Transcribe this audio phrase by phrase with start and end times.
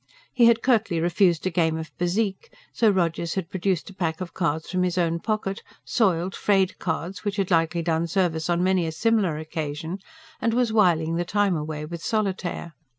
[0.33, 4.33] He had curtly refused a game of bezique; so Rogers had produced a pack of
[4.33, 8.87] cards from his own pocket soiled, frayed cards, which had likely done service on many
[8.87, 9.99] a similar occasion
[10.41, 12.73] and was whiling the time away with solitaire.